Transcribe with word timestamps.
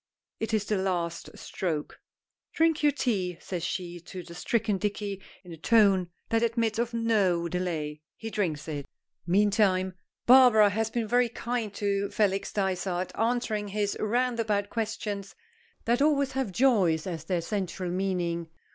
It 0.39 0.51
is 0.51 0.65
the 0.65 0.79
last 0.79 1.37
stroke. 1.37 1.99
"Drink 2.53 2.81
your 2.81 2.91
tea," 2.91 3.37
says 3.39 3.63
she 3.63 3.99
to 3.99 4.23
the 4.23 4.33
stricken 4.33 4.79
Dicky 4.79 5.21
in 5.43 5.53
a 5.53 5.57
tone 5.57 6.09
that 6.29 6.41
admits 6.41 6.79
of 6.79 6.91
no 6.91 7.47
delay. 7.47 8.01
He 8.15 8.31
drinks 8.31 8.67
it. 8.67 8.87
Meantime, 9.27 9.93
Barbara 10.25 10.71
has 10.71 10.89
been 10.89 11.07
very 11.07 11.29
kind 11.29 11.71
to 11.75 12.09
Felix 12.09 12.51
Dysart, 12.51 13.11
answering 13.13 13.67
his 13.67 13.95
roundabout 13.99 14.71
questions 14.71 15.35
that 15.85 16.01
always 16.01 16.31
have 16.31 16.51
Joyce 16.51 17.05
as 17.05 17.25
their 17.25 17.41
central 17.41 17.91
meaning. 17.91 18.49